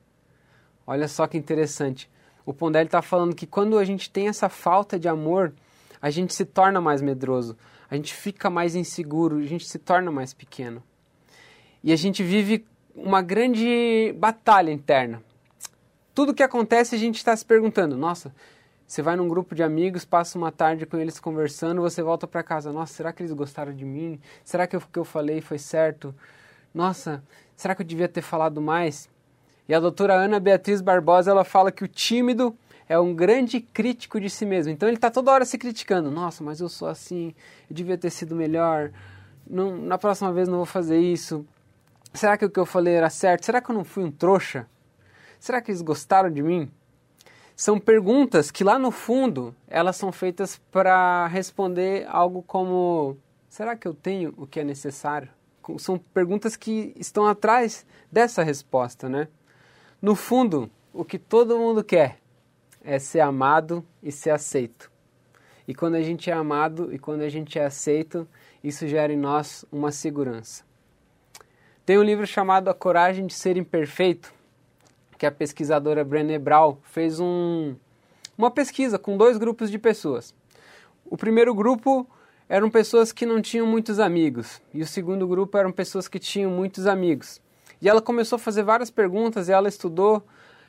Olha 0.86 1.08
só 1.08 1.26
que 1.26 1.38
interessante. 1.38 2.10
O 2.44 2.52
Pondé 2.52 2.82
está 2.82 3.00
falando 3.02 3.34
que 3.34 3.46
quando 3.46 3.78
a 3.78 3.84
gente 3.84 4.10
tem 4.10 4.28
essa 4.28 4.48
falta 4.48 4.98
de 4.98 5.08
amor, 5.08 5.52
a 6.00 6.10
gente 6.10 6.34
se 6.34 6.44
torna 6.44 6.80
mais 6.80 7.00
medroso 7.00 7.56
a 7.94 7.96
gente 7.96 8.14
fica 8.14 8.50
mais 8.50 8.74
inseguro, 8.74 9.38
a 9.38 9.46
gente 9.46 9.66
se 9.66 9.78
torna 9.78 10.10
mais 10.10 10.34
pequeno. 10.34 10.82
E 11.82 11.92
a 11.92 11.96
gente 11.96 12.22
vive 12.22 12.66
uma 12.94 13.22
grande 13.22 14.12
batalha 14.18 14.72
interna. 14.72 15.22
Tudo 16.14 16.34
que 16.34 16.42
acontece 16.42 16.94
a 16.94 16.98
gente 16.98 17.16
está 17.16 17.36
se 17.36 17.44
perguntando: 17.44 17.96
nossa, 17.96 18.34
você 18.86 19.02
vai 19.02 19.16
num 19.16 19.28
grupo 19.28 19.54
de 19.54 19.62
amigos, 19.62 20.04
passa 20.04 20.38
uma 20.38 20.50
tarde 20.50 20.86
com 20.86 20.96
eles 20.96 21.20
conversando, 21.20 21.82
você 21.82 22.02
volta 22.02 22.26
para 22.26 22.42
casa: 22.42 22.72
nossa, 22.72 22.94
será 22.94 23.12
que 23.12 23.22
eles 23.22 23.32
gostaram 23.32 23.74
de 23.74 23.84
mim? 23.84 24.20
Será 24.44 24.66
que 24.66 24.76
o 24.76 24.80
que 24.80 24.98
eu 24.98 25.04
falei 25.04 25.40
foi 25.40 25.58
certo? 25.58 26.14
Nossa, 26.72 27.22
será 27.54 27.74
que 27.74 27.82
eu 27.82 27.86
devia 27.86 28.08
ter 28.08 28.22
falado 28.22 28.60
mais? 28.60 29.08
E 29.68 29.74
a 29.74 29.80
doutora 29.80 30.14
Ana 30.14 30.38
Beatriz 30.38 30.80
Barbosa 30.80 31.30
ela 31.30 31.44
fala 31.44 31.72
que 31.72 31.84
o 31.84 31.88
tímido 31.88 32.56
é 32.88 32.98
um 32.98 33.14
grande 33.14 33.60
crítico 33.60 34.20
de 34.20 34.28
si 34.28 34.44
mesmo. 34.44 34.70
Então 34.72 34.88
ele 34.88 34.96
está 34.96 35.10
toda 35.10 35.32
hora 35.32 35.44
se 35.44 35.56
criticando. 35.56 36.10
Nossa, 36.10 36.44
mas 36.44 36.60
eu 36.60 36.68
sou 36.68 36.88
assim, 36.88 37.34
eu 37.68 37.74
devia 37.74 37.96
ter 37.96 38.10
sido 38.10 38.34
melhor. 38.36 38.90
não, 39.48 39.76
na 39.76 39.96
próxima 39.96 40.32
vez 40.32 40.48
não 40.48 40.58
vou 40.58 40.66
fazer 40.66 40.98
isso. 40.98 41.46
Será 42.12 42.36
que 42.36 42.44
o 42.44 42.50
que 42.50 42.60
eu 42.60 42.66
falei 42.66 42.94
era 42.94 43.10
certo? 43.10 43.44
Será 43.44 43.60
que 43.60 43.70
eu 43.70 43.74
não 43.74 43.84
fui 43.84 44.04
um 44.04 44.10
trouxa? 44.10 44.66
Será 45.40 45.60
que 45.60 45.70
eles 45.70 45.82
gostaram 45.82 46.30
de 46.30 46.42
mim? 46.42 46.70
São 47.56 47.78
perguntas 47.78 48.50
que 48.50 48.64
lá 48.64 48.78
no 48.78 48.90
fundo 48.90 49.54
elas 49.68 49.96
são 49.96 50.10
feitas 50.12 50.60
para 50.70 51.26
responder 51.26 52.06
algo 52.08 52.42
como: 52.42 53.16
será 53.48 53.76
que 53.76 53.86
eu 53.86 53.94
tenho 53.94 54.34
o 54.36 54.46
que 54.46 54.60
é 54.60 54.64
necessário? 54.64 55.28
São 55.78 55.98
perguntas 55.98 56.56
que 56.56 56.92
estão 56.96 57.26
atrás 57.26 57.86
dessa 58.12 58.42
resposta, 58.42 59.08
né? 59.08 59.28
No 60.04 60.14
fundo, 60.14 60.70
o 60.92 61.02
que 61.02 61.18
todo 61.18 61.58
mundo 61.58 61.82
quer 61.82 62.18
é 62.84 62.98
ser 62.98 63.20
amado 63.20 63.82
e 64.02 64.12
ser 64.12 64.32
aceito. 64.32 64.92
E 65.66 65.74
quando 65.74 65.94
a 65.94 66.02
gente 66.02 66.30
é 66.30 66.34
amado 66.34 66.92
e 66.92 66.98
quando 66.98 67.22
a 67.22 67.28
gente 67.30 67.58
é 67.58 67.64
aceito, 67.64 68.28
isso 68.62 68.86
gera 68.86 69.14
em 69.14 69.16
nós 69.16 69.64
uma 69.72 69.90
segurança. 69.90 70.62
Tem 71.86 71.98
um 71.98 72.02
livro 72.02 72.26
chamado 72.26 72.68
A 72.68 72.74
Coragem 72.74 73.26
de 73.26 73.32
Ser 73.32 73.56
Imperfeito, 73.56 74.30
que 75.16 75.24
a 75.24 75.32
pesquisadora 75.32 76.04
Brené 76.04 76.38
Brown 76.38 76.76
fez 76.82 77.18
um, 77.18 77.74
uma 78.36 78.50
pesquisa 78.50 78.98
com 78.98 79.16
dois 79.16 79.38
grupos 79.38 79.70
de 79.70 79.78
pessoas. 79.78 80.34
O 81.06 81.16
primeiro 81.16 81.54
grupo 81.54 82.06
eram 82.46 82.68
pessoas 82.68 83.10
que 83.10 83.24
não 83.24 83.40
tinham 83.40 83.66
muitos 83.66 83.98
amigos 83.98 84.60
e 84.74 84.82
o 84.82 84.86
segundo 84.86 85.26
grupo 85.26 85.56
eram 85.56 85.72
pessoas 85.72 86.06
que 86.06 86.18
tinham 86.18 86.50
muitos 86.50 86.86
amigos. 86.86 87.40
E 87.84 87.88
ela 87.88 88.02
começou 88.02 88.36
a 88.36 88.40
fazer 88.40 88.64
várias 88.64 88.90
perguntas 88.90 89.48
e 89.48 89.52
ela 89.52 89.68
estudou 89.68 90.26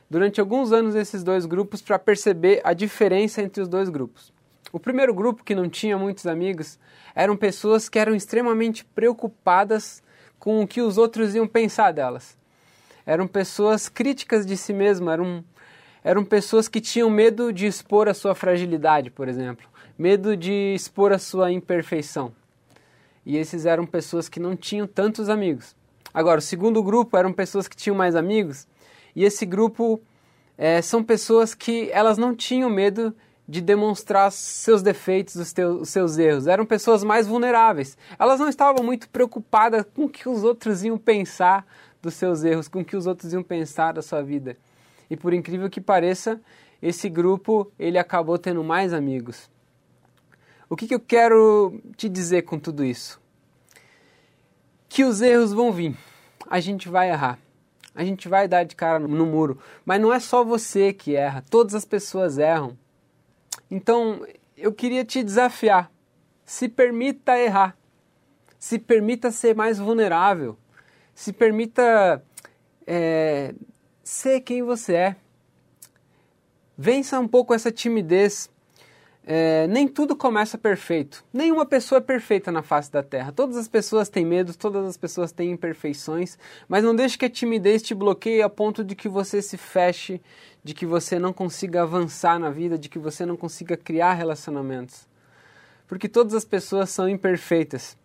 durante 0.08 0.40
alguns 0.40 0.72
anos 0.72 0.94
esses 0.94 1.24
dois 1.24 1.48
grupos 1.48 1.82
para 1.82 1.98
perceber 1.98 2.62
a 2.64 2.74
diferença 2.74 3.42
entre 3.42 3.64
os 3.64 3.68
dois 3.68 3.90
grupos. 3.90 4.32
O 4.72 4.80
primeiro 4.80 5.14
grupo, 5.14 5.44
que 5.44 5.56
não 5.56 5.68
tinha 5.68 5.98
muitos 5.98 6.28
amigos, 6.28 6.78
eram 7.16 7.36
pessoas 7.36 7.90
que 7.90 7.98
eram 7.98 8.14
extremamente 8.14 8.86
preocupadas 8.86 10.04
com 10.38 10.62
o 10.62 10.68
que 10.68 10.82
os 10.82 10.98
outros 10.98 11.34
iam 11.34 11.48
pensar 11.48 11.92
delas 11.92 12.38
eram 13.06 13.28
pessoas 13.28 13.88
críticas 13.88 14.46
de 14.46 14.58
si 14.58 14.74
mesmas, 14.74 15.14
eram, 15.14 15.46
eram 16.04 16.26
pessoas 16.26 16.68
que 16.68 16.82
tinham 16.82 17.10
medo 17.10 17.54
de 17.54 17.68
expor 17.68 18.10
a 18.10 18.14
sua 18.14 18.34
fragilidade, 18.34 19.12
por 19.12 19.28
exemplo, 19.28 19.68
medo 19.98 20.36
de 20.36 20.74
expor 20.74 21.14
a 21.14 21.20
sua 21.20 21.52
imperfeição. 21.52 22.34
E 23.26 23.38
esses 23.38 23.66
eram 23.66 23.86
pessoas 23.86 24.28
que 24.28 24.40
não 24.40 24.56
tinham 24.56 24.88
tantos 24.88 25.30
amigos. 25.30 25.76
Agora, 26.16 26.40
o 26.40 26.42
segundo 26.42 26.82
grupo 26.82 27.18
eram 27.18 27.34
pessoas 27.34 27.68
que 27.68 27.76
tinham 27.76 27.94
mais 27.94 28.16
amigos, 28.16 28.66
e 29.14 29.26
esse 29.26 29.46
grupo 29.46 30.02
é, 30.58 30.82
são 30.82 31.04
pessoas 31.04 31.54
que 31.54 31.90
elas 31.92 32.18
não 32.18 32.34
tinham 32.34 32.70
medo 32.70 33.14
de 33.46 33.60
demonstrar 33.60 34.32
seus 34.32 34.82
defeitos, 34.82 35.36
os, 35.36 35.52
teus, 35.52 35.82
os 35.82 35.90
seus 35.90 36.18
erros. 36.18 36.48
Eram 36.48 36.66
pessoas 36.66 37.04
mais 37.04 37.28
vulneráveis. 37.28 37.98
Elas 38.18 38.40
não 38.40 38.48
estavam 38.48 38.82
muito 38.82 39.10
preocupadas 39.10 39.86
com 39.94 40.06
o 40.06 40.10
que 40.10 40.30
os 40.30 40.46
outros 40.46 40.86
iam 40.86 40.98
pensar 40.98 41.68
dos 42.02 42.14
seus 42.14 42.46
erros, 42.46 42.70
com 42.70 42.80
o 42.80 42.86
que 42.86 42.96
os 42.96 43.06
outros 43.06 43.34
iam 43.34 43.44
pensar 43.44 43.92
da 43.92 44.02
sua 44.02 44.24
vida. 44.24 44.58
E 45.10 45.18
por 45.18 45.34
incrível 45.34 45.70
que 45.70 45.82
pareça, 45.82 46.40
esse 46.82 47.10
grupo 47.10 47.70
ele 47.78 47.98
acabou 47.98 48.38
tendo 48.38 48.64
mais 48.64 48.94
amigos. 48.94 49.50
O 50.70 50.78
que, 50.78 50.88
que 50.88 50.96
eu 50.96 51.00
quero 51.00 51.78
te 51.98 52.08
dizer 52.08 52.44
com 52.44 52.58
tudo 52.58 52.86
isso? 52.86 53.20
Que 54.96 55.04
os 55.04 55.22
erros 55.22 55.52
vão 55.52 55.74
vir. 55.74 55.94
A 56.50 56.62
gente 56.62 56.88
vai 56.88 57.10
errar. 57.10 57.38
A 57.94 58.02
gente 58.06 58.30
vai 58.30 58.48
dar 58.48 58.64
de 58.64 58.78
cara 58.78 58.98
no 58.98 59.26
muro. 59.26 59.60
Mas 59.84 60.00
não 60.00 60.14
é 60.14 60.22
só 60.22 60.42
você 60.42 60.94
que 60.94 61.18
erra, 61.18 61.44
todas 61.50 61.76
as 61.76 61.84
pessoas 61.84 62.38
erram. 62.38 62.78
Então, 63.70 64.26
eu 64.56 64.72
queria 64.72 65.04
te 65.04 65.22
desafiar. 65.22 65.92
Se 66.46 66.70
permita 66.70 67.38
errar. 67.38 67.78
Se 68.58 68.80
permita 68.80 69.32
ser 69.32 69.54
mais 69.54 69.78
vulnerável. 69.78 70.58
Se 71.14 71.34
permita 71.34 72.24
é, 72.88 73.54
ser 74.02 74.40
quem 74.40 74.64
você 74.64 74.94
é. 74.94 75.16
Vença 76.78 77.20
um 77.20 77.28
pouco 77.28 77.54
essa 77.54 77.70
timidez. 77.70 78.50
É, 79.28 79.66
nem 79.66 79.88
tudo 79.88 80.16
começa 80.16 80.56
perfeito. 80.56 81.26
Nenhuma 81.34 81.66
pessoa 81.66 81.98
é 81.98 82.02
perfeita 82.02 82.52
na 82.52 82.62
face 82.62 82.92
da 82.92 83.02
terra. 83.02 83.32
Todas 83.32 83.58
as 83.58 83.68
pessoas 83.68 84.08
têm 84.08 84.24
medo, 84.24 84.56
todas 84.56 84.86
as 84.86 84.98
pessoas 84.98 85.32
têm 85.32 85.50
imperfeições, 85.52 86.38
mas 86.68 86.84
não 86.84 86.96
deixe 86.96 87.18
que 87.18 87.26
a 87.26 87.30
timidez 87.30 87.82
te 87.82 87.96
bloqueie 87.96 88.44
a 88.44 88.50
ponto 88.50 88.84
de 88.84 88.96
que 88.96 89.10
você 89.10 89.42
se 89.42 89.58
feche, 89.58 90.22
de 90.64 90.76
que 90.76 90.86
você 90.86 91.18
não 91.18 91.34
consiga 91.34 91.82
avançar 91.82 92.38
na 92.38 92.52
vida, 92.52 92.78
de 92.78 92.88
que 92.88 93.00
você 93.00 93.26
não 93.26 93.36
consiga 93.36 93.76
criar 93.76 94.14
relacionamentos. 94.14 95.08
Porque 95.88 96.08
todas 96.08 96.36
as 96.36 96.46
pessoas 96.46 96.92
são 96.92 97.10
imperfeitas. 97.10 97.98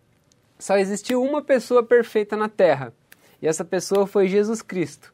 Só 0.57 0.75
existiu 0.77 1.21
uma 1.21 1.43
pessoa 1.43 1.83
perfeita 1.83 2.35
na 2.35 2.49
terra, 2.49 2.93
e 3.39 3.47
essa 3.47 3.63
pessoa 3.63 4.07
foi 4.07 4.27
Jesus 4.27 4.63
Cristo. 4.63 5.13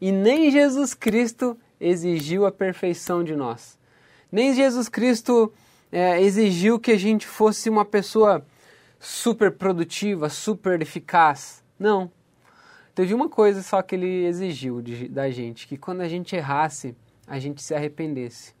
E 0.00 0.12
nem 0.12 0.50
Jesus 0.50 0.94
Cristo 0.94 1.58
exigiu 1.80 2.46
a 2.46 2.52
perfeição 2.52 3.24
de 3.24 3.34
nós. 3.34 3.76
Nem 4.34 4.52
Jesus 4.52 4.88
Cristo 4.88 5.52
é, 5.92 6.20
exigiu 6.20 6.80
que 6.80 6.90
a 6.90 6.98
gente 6.98 7.26
fosse 7.26 7.70
uma 7.70 7.84
pessoa 7.84 8.44
super 8.98 9.52
produtiva, 9.52 10.28
super 10.28 10.82
eficaz. 10.82 11.62
Não. 11.78 12.10
Teve 12.94 13.14
uma 13.14 13.28
coisa 13.28 13.62
só 13.62 13.80
que 13.80 13.94
ele 13.94 14.24
exigiu 14.26 14.82
de, 14.82 15.06
da 15.06 15.30
gente: 15.30 15.68
que 15.68 15.76
quando 15.76 16.00
a 16.00 16.08
gente 16.08 16.34
errasse, 16.34 16.96
a 17.26 17.38
gente 17.38 17.62
se 17.62 17.74
arrependesse 17.74 18.54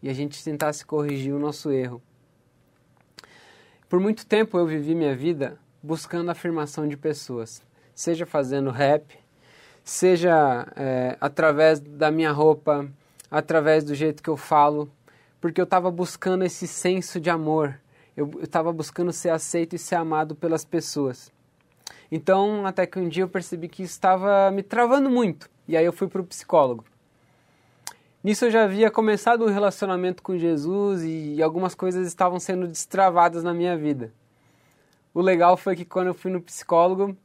e 0.00 0.08
a 0.08 0.12
gente 0.12 0.42
tentasse 0.44 0.86
corrigir 0.86 1.34
o 1.34 1.38
nosso 1.40 1.72
erro. 1.72 2.00
Por 3.88 3.98
muito 3.98 4.24
tempo 4.24 4.56
eu 4.56 4.66
vivi 4.66 4.94
minha 4.94 5.16
vida 5.16 5.58
buscando 5.82 6.28
a 6.28 6.32
afirmação 6.32 6.86
de 6.86 6.96
pessoas 6.96 7.62
seja 8.00 8.24
fazendo 8.24 8.70
rap, 8.70 9.14
seja 9.84 10.66
é, 10.74 11.18
através 11.20 11.80
da 11.80 12.10
minha 12.10 12.32
roupa, 12.32 12.88
através 13.30 13.84
do 13.84 13.94
jeito 13.94 14.22
que 14.22 14.30
eu 14.30 14.36
falo, 14.36 14.90
porque 15.40 15.60
eu 15.60 15.64
estava 15.64 15.90
buscando 15.90 16.44
esse 16.44 16.66
senso 16.66 17.18
de 17.18 17.30
amor, 17.30 17.80
eu 18.16 18.30
estava 18.42 18.72
buscando 18.72 19.12
ser 19.12 19.30
aceito 19.30 19.74
e 19.74 19.78
ser 19.78 19.94
amado 19.94 20.34
pelas 20.34 20.64
pessoas. 20.64 21.32
Então, 22.12 22.66
até 22.66 22.86
que 22.86 22.98
um 22.98 23.08
dia 23.08 23.22
eu 23.22 23.28
percebi 23.28 23.68
que 23.68 23.82
estava 23.82 24.50
me 24.50 24.62
travando 24.62 25.08
muito, 25.08 25.48
e 25.66 25.76
aí 25.76 25.84
eu 25.84 25.92
fui 25.92 26.08
para 26.08 26.20
o 26.20 26.26
psicólogo. 26.26 26.84
Nisso 28.22 28.44
eu 28.44 28.50
já 28.50 28.64
havia 28.64 28.90
começado 28.90 29.44
um 29.44 29.48
relacionamento 29.48 30.22
com 30.22 30.36
Jesus 30.36 31.02
e 31.02 31.42
algumas 31.42 31.74
coisas 31.74 32.06
estavam 32.06 32.38
sendo 32.38 32.66
destravadas 32.66 33.42
na 33.42 33.54
minha 33.54 33.78
vida. 33.78 34.12
O 35.14 35.22
legal 35.22 35.56
foi 35.56 35.74
que 35.74 35.86
quando 35.86 36.08
eu 36.08 36.14
fui 36.14 36.30
no 36.30 36.42
psicólogo, 36.42 37.16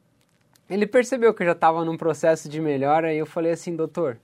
ele 0.69 0.87
percebeu 0.87 1.33
que 1.33 1.43
eu 1.43 1.47
já 1.47 1.51
estava 1.51 1.83
num 1.83 1.97
processo 1.97 2.47
de 2.47 2.61
melhora 2.61 3.13
e 3.13 3.17
eu 3.17 3.25
falei 3.25 3.51
assim, 3.51 3.75
doutor, 3.75 4.17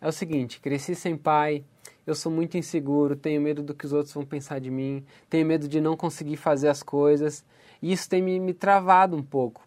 é 0.00 0.08
o 0.08 0.12
seguinte, 0.12 0.58
cresci 0.58 0.94
sem 0.94 1.16
pai, 1.16 1.62
eu 2.06 2.14
sou 2.14 2.30
muito 2.30 2.56
inseguro, 2.56 3.16
tenho 3.16 3.40
medo 3.40 3.62
do 3.62 3.74
que 3.74 3.84
os 3.84 3.92
outros 3.92 4.14
vão 4.14 4.24
pensar 4.24 4.60
de 4.60 4.70
mim, 4.70 5.04
tenho 5.28 5.44
medo 5.44 5.66
de 5.66 5.80
não 5.80 5.96
conseguir 5.96 6.36
fazer 6.36 6.68
as 6.68 6.82
coisas, 6.82 7.44
e 7.82 7.92
isso 7.92 8.08
tem 8.08 8.22
me, 8.22 8.38
me 8.38 8.54
travado 8.54 9.16
um 9.16 9.22
pouco. 9.22 9.66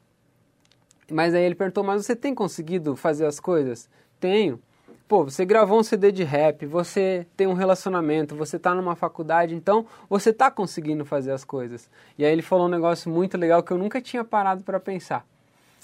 Mas 1.11 1.33
aí 1.33 1.43
ele 1.43 1.55
perguntou, 1.55 1.83
mas 1.83 2.05
você 2.05 2.15
tem 2.15 2.33
conseguido 2.33 2.95
fazer 2.95 3.25
as 3.25 3.39
coisas? 3.39 3.89
Tenho. 4.19 4.59
Pô, 5.07 5.23
você 5.23 5.43
gravou 5.43 5.79
um 5.79 5.83
CD 5.83 6.11
de 6.11 6.23
rap, 6.23 6.67
você 6.67 7.25
tem 7.35 7.47
um 7.47 7.53
relacionamento, 7.53 8.35
você 8.35 8.57
está 8.57 8.75
numa 8.75 8.95
faculdade, 8.95 9.55
então 9.55 9.87
você 10.07 10.29
está 10.29 10.51
conseguindo 10.51 11.03
fazer 11.03 11.31
as 11.31 11.43
coisas. 11.43 11.89
E 12.15 12.23
aí 12.23 12.31
ele 12.31 12.43
falou 12.43 12.67
um 12.67 12.69
negócio 12.69 13.11
muito 13.11 13.35
legal 13.35 13.63
que 13.63 13.71
eu 13.71 13.77
nunca 13.77 13.99
tinha 13.99 14.23
parado 14.23 14.63
para 14.63 14.79
pensar. 14.79 15.25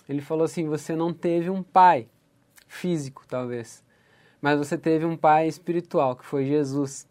Ele 0.07 0.21
falou 0.21 0.45
assim: 0.45 0.67
você 0.67 0.95
não 0.95 1.11
teve 1.11 1.49
um 1.49 1.63
pai 1.63 2.07
físico, 2.67 3.23
talvez, 3.27 3.83
mas 4.41 4.57
você 4.57 4.77
teve 4.77 5.05
um 5.05 5.17
pai 5.17 5.47
espiritual, 5.47 6.15
que 6.15 6.25
foi 6.25 6.45
Jesus. 6.45 7.07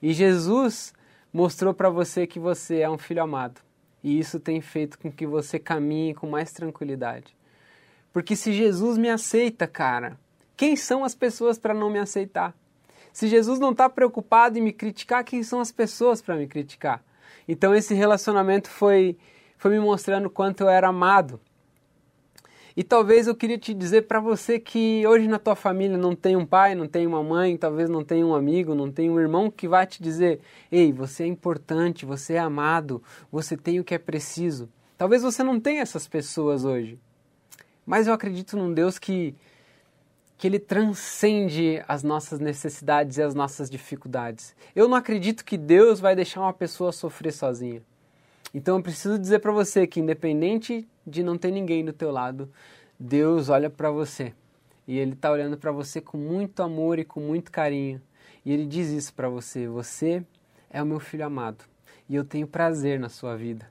E 0.00 0.12
Jesus 0.12 0.92
mostrou 1.32 1.74
para 1.74 1.90
você 1.90 2.26
que 2.26 2.38
você 2.38 2.80
é 2.80 2.90
um 2.90 2.98
filho 2.98 3.22
amado. 3.22 3.60
E 4.02 4.18
isso 4.18 4.38
tem 4.38 4.60
feito 4.60 4.98
com 4.98 5.10
que 5.10 5.26
você 5.26 5.58
caminhe 5.58 6.14
com 6.14 6.28
mais 6.28 6.52
tranquilidade. 6.52 7.36
Porque 8.12 8.36
se 8.36 8.52
Jesus 8.52 8.96
me 8.96 9.10
aceita, 9.10 9.66
cara, 9.66 10.18
quem 10.56 10.76
são 10.76 11.04
as 11.04 11.14
pessoas 11.14 11.58
para 11.58 11.74
não 11.74 11.90
me 11.90 11.98
aceitar? 11.98 12.54
Se 13.12 13.26
Jesus 13.26 13.58
não 13.58 13.72
está 13.72 13.88
preocupado 13.88 14.58
em 14.58 14.62
me 14.62 14.72
criticar, 14.72 15.24
quem 15.24 15.42
são 15.42 15.60
as 15.60 15.72
pessoas 15.72 16.22
para 16.22 16.36
me 16.36 16.46
criticar? 16.46 17.02
Então 17.46 17.74
esse 17.74 17.94
relacionamento 17.94 18.70
foi, 18.70 19.16
foi 19.56 19.72
me 19.72 19.80
mostrando 19.80 20.30
quanto 20.30 20.62
eu 20.62 20.68
era 20.68 20.88
amado. 20.88 21.40
E 22.78 22.84
talvez 22.84 23.26
eu 23.26 23.34
queria 23.34 23.58
te 23.58 23.74
dizer 23.74 24.02
para 24.02 24.20
você 24.20 24.56
que 24.56 25.04
hoje 25.04 25.26
na 25.26 25.40
tua 25.40 25.56
família 25.56 25.98
não 25.98 26.14
tem 26.14 26.36
um 26.36 26.46
pai, 26.46 26.76
não 26.76 26.86
tem 26.86 27.08
uma 27.08 27.24
mãe, 27.24 27.56
talvez 27.56 27.90
não 27.90 28.04
tenha 28.04 28.24
um 28.24 28.36
amigo, 28.36 28.72
não 28.72 28.88
tem 28.88 29.10
um 29.10 29.18
irmão 29.18 29.50
que 29.50 29.66
vai 29.66 29.84
te 29.84 30.00
dizer: 30.00 30.38
"Ei, 30.70 30.92
você 30.92 31.24
é 31.24 31.26
importante, 31.26 32.06
você 32.06 32.34
é 32.34 32.38
amado, 32.38 33.02
você 33.32 33.56
tem 33.56 33.80
o 33.80 33.84
que 33.84 33.96
é 33.96 33.98
preciso". 33.98 34.68
Talvez 34.96 35.22
você 35.22 35.42
não 35.42 35.58
tenha 35.58 35.82
essas 35.82 36.06
pessoas 36.06 36.64
hoje. 36.64 37.00
Mas 37.84 38.06
eu 38.06 38.14
acredito 38.14 38.56
num 38.56 38.72
Deus 38.72 38.96
que 38.96 39.34
que 40.36 40.46
ele 40.46 40.60
transcende 40.60 41.82
as 41.88 42.04
nossas 42.04 42.38
necessidades 42.38 43.16
e 43.16 43.22
as 43.24 43.34
nossas 43.34 43.68
dificuldades. 43.68 44.54
Eu 44.72 44.86
não 44.86 44.96
acredito 44.96 45.44
que 45.44 45.58
Deus 45.58 45.98
vai 45.98 46.14
deixar 46.14 46.42
uma 46.42 46.52
pessoa 46.52 46.92
sofrer 46.92 47.32
sozinha. 47.32 47.82
Então 48.54 48.76
eu 48.76 48.82
preciso 48.82 49.18
dizer 49.18 49.40
para 49.40 49.52
você 49.52 49.86
que 49.86 50.00
independente 50.00 50.88
de 51.06 51.22
não 51.22 51.36
ter 51.36 51.50
ninguém 51.50 51.84
do 51.84 51.92
teu 51.92 52.10
lado, 52.10 52.50
Deus 52.98 53.48
olha 53.48 53.68
para 53.68 53.90
você 53.90 54.32
e 54.86 54.98
ele 54.98 55.12
está 55.12 55.30
olhando 55.30 55.58
para 55.58 55.70
você 55.70 56.00
com 56.00 56.16
muito 56.16 56.62
amor 56.62 56.98
e 56.98 57.04
com 57.04 57.20
muito 57.20 57.52
carinho. 57.52 58.00
E 58.44 58.50
ele 58.50 58.64
diz 58.64 58.88
isso 58.88 59.12
para 59.12 59.28
você: 59.28 59.68
você 59.68 60.24
é 60.70 60.82
o 60.82 60.86
meu 60.86 60.98
filho 60.98 61.26
amado 61.26 61.62
e 62.08 62.14
eu 62.14 62.24
tenho 62.24 62.46
prazer 62.46 62.98
na 62.98 63.10
sua 63.10 63.36
vida. 63.36 63.68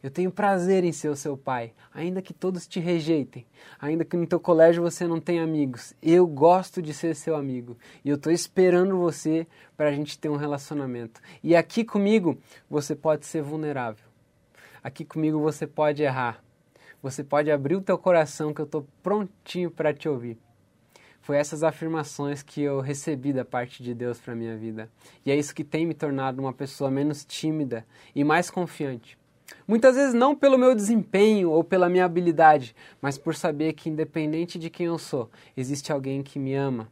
Eu 0.00 0.10
tenho 0.10 0.32
prazer 0.32 0.82
em 0.82 0.90
ser 0.90 1.08
o 1.10 1.16
seu 1.16 1.36
pai, 1.36 1.72
ainda 1.94 2.20
que 2.20 2.34
todos 2.34 2.66
te 2.66 2.80
rejeitem, 2.80 3.46
ainda 3.80 4.04
que 4.04 4.16
no 4.16 4.26
teu 4.26 4.40
colégio 4.40 4.82
você 4.82 5.06
não 5.06 5.20
tenha 5.20 5.44
amigos. 5.44 5.94
Eu 6.02 6.26
gosto 6.26 6.82
de 6.82 6.92
ser 6.92 7.14
seu 7.14 7.36
amigo 7.36 7.76
e 8.04 8.08
eu 8.08 8.16
estou 8.16 8.32
esperando 8.32 8.98
você 8.98 9.46
para 9.76 9.90
a 9.90 9.92
gente 9.92 10.18
ter 10.18 10.28
um 10.28 10.36
relacionamento. 10.36 11.20
E 11.42 11.54
aqui 11.54 11.84
comigo 11.84 12.36
você 12.68 12.96
pode 12.96 13.26
ser 13.26 13.42
vulnerável. 13.42 14.11
Aqui 14.82 15.04
comigo 15.04 15.38
você 15.38 15.66
pode 15.66 16.02
errar. 16.02 16.42
Você 17.00 17.22
pode 17.22 17.50
abrir 17.50 17.76
o 17.76 17.80
teu 17.80 17.96
coração 17.96 18.52
que 18.52 18.60
eu 18.60 18.64
estou 18.64 18.86
prontinho 19.02 19.70
para 19.70 19.94
te 19.94 20.08
ouvir. 20.08 20.38
Foi 21.20 21.36
essas 21.36 21.62
afirmações 21.62 22.42
que 22.42 22.62
eu 22.62 22.80
recebi 22.80 23.32
da 23.32 23.44
parte 23.44 23.80
de 23.80 23.94
Deus 23.94 24.18
para 24.18 24.34
minha 24.34 24.56
vida. 24.56 24.90
E 25.24 25.30
é 25.30 25.36
isso 25.36 25.54
que 25.54 25.62
tem 25.62 25.86
me 25.86 25.94
tornado 25.94 26.40
uma 26.40 26.52
pessoa 26.52 26.90
menos 26.90 27.24
tímida 27.24 27.86
e 28.12 28.24
mais 28.24 28.50
confiante. 28.50 29.16
Muitas 29.68 29.94
vezes 29.94 30.14
não 30.14 30.34
pelo 30.34 30.58
meu 30.58 30.74
desempenho 30.74 31.50
ou 31.50 31.62
pela 31.62 31.88
minha 31.88 32.04
habilidade, 32.04 32.74
mas 33.00 33.16
por 33.16 33.36
saber 33.36 33.74
que 33.74 33.88
independente 33.88 34.58
de 34.58 34.68
quem 34.68 34.86
eu 34.86 34.98
sou, 34.98 35.30
existe 35.56 35.92
alguém 35.92 36.24
que 36.24 36.40
me 36.40 36.54
ama. 36.54 36.88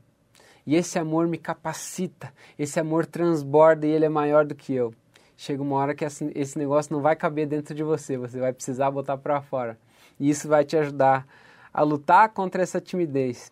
E 0.65 0.77
esse 0.77 0.97
amor 0.97 1.27
me 1.27 1.39
capacita, 1.39 2.33
esse 2.57 2.79
amor 2.79 3.07
transborda 3.07 3.85
e 3.85 3.91
ele 3.91 4.05
é 4.05 4.09
maior 4.09 4.45
do 4.45 4.55
que 4.55 4.73
eu. 4.73 4.95
Chega 5.43 5.63
uma 5.63 5.77
hora 5.77 5.95
que 5.95 6.05
esse 6.05 6.59
negócio 6.59 6.93
não 6.93 7.01
vai 7.01 7.17
caber 7.17 7.47
dentro 7.47 7.75
de 7.75 7.83
você, 7.83 8.19
você 8.19 8.39
vai 8.39 8.53
precisar 8.53 8.91
botar 8.91 9.17
para 9.17 9.41
fora. 9.41 9.79
E 10.19 10.29
isso 10.29 10.47
vai 10.47 10.67
te 10.67 10.77
ajudar 10.77 11.27
a 11.73 11.83
lutar 11.83 12.29
contra 12.29 12.63
essa 12.63 12.79
timidez. 12.79 13.51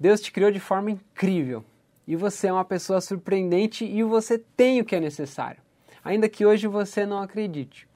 Deus 0.00 0.20
te 0.20 0.32
criou 0.32 0.50
de 0.50 0.58
forma 0.58 0.90
incrível 0.90 1.64
e 2.08 2.16
você 2.16 2.48
é 2.48 2.52
uma 2.52 2.64
pessoa 2.64 3.00
surpreendente 3.00 3.84
e 3.84 4.02
você 4.02 4.36
tem 4.36 4.80
o 4.80 4.84
que 4.84 4.96
é 4.96 5.00
necessário. 5.00 5.62
Ainda 6.02 6.28
que 6.28 6.44
hoje 6.44 6.66
você 6.66 7.06
não 7.06 7.22
acredite. 7.22 7.88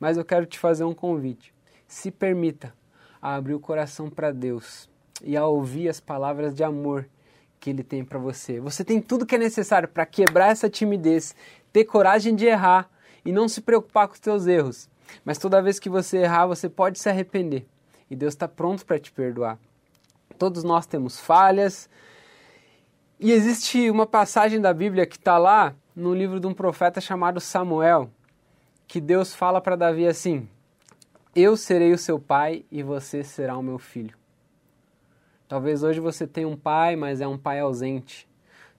Mas 0.00 0.16
eu 0.16 0.24
quero 0.24 0.46
te 0.46 0.58
fazer 0.58 0.84
um 0.84 0.94
convite. 0.94 1.52
Se 1.86 2.10
permita 2.10 2.72
a 3.20 3.34
abrir 3.34 3.52
o 3.52 3.60
coração 3.60 4.08
para 4.08 4.32
Deus 4.32 4.88
e 5.22 5.36
a 5.36 5.44
ouvir 5.44 5.90
as 5.90 6.00
palavras 6.00 6.54
de 6.54 6.64
amor 6.64 7.06
que 7.60 7.68
Ele 7.68 7.82
tem 7.82 8.04
para 8.04 8.18
você. 8.18 8.58
Você 8.60 8.82
tem 8.82 9.02
tudo 9.02 9.26
que 9.26 9.34
é 9.34 9.38
necessário 9.38 9.88
para 9.88 10.06
quebrar 10.06 10.50
essa 10.50 10.70
timidez, 10.70 11.34
ter 11.76 11.84
coragem 11.84 12.34
de 12.34 12.46
errar 12.46 12.88
e 13.22 13.30
não 13.30 13.46
se 13.46 13.60
preocupar 13.60 14.08
com 14.08 14.14
os 14.14 14.18
teus 14.18 14.46
erros. 14.46 14.88
Mas 15.22 15.36
toda 15.36 15.60
vez 15.60 15.78
que 15.78 15.90
você 15.90 16.20
errar, 16.20 16.46
você 16.46 16.70
pode 16.70 16.98
se 16.98 17.06
arrepender 17.06 17.66
e 18.10 18.16
Deus 18.16 18.32
está 18.32 18.48
pronto 18.48 18.86
para 18.86 18.98
te 18.98 19.12
perdoar. 19.12 19.58
Todos 20.38 20.64
nós 20.64 20.86
temos 20.86 21.20
falhas. 21.20 21.90
E 23.20 23.30
existe 23.30 23.90
uma 23.90 24.06
passagem 24.06 24.58
da 24.58 24.72
Bíblia 24.72 25.04
que 25.04 25.16
está 25.16 25.36
lá 25.36 25.74
no 25.94 26.14
livro 26.14 26.40
de 26.40 26.46
um 26.46 26.54
profeta 26.54 26.98
chamado 26.98 27.40
Samuel, 27.40 28.10
que 28.86 28.98
Deus 28.98 29.34
fala 29.34 29.60
para 29.60 29.76
Davi 29.76 30.06
assim: 30.06 30.48
Eu 31.34 31.58
serei 31.58 31.92
o 31.92 31.98
seu 31.98 32.18
pai 32.18 32.64
e 32.72 32.82
você 32.82 33.22
será 33.22 33.54
o 33.54 33.62
meu 33.62 33.78
filho. 33.78 34.16
Talvez 35.46 35.82
hoje 35.82 36.00
você 36.00 36.26
tenha 36.26 36.48
um 36.48 36.56
pai, 36.56 36.96
mas 36.96 37.20
é 37.20 37.28
um 37.28 37.36
pai 37.36 37.60
ausente. 37.60 38.26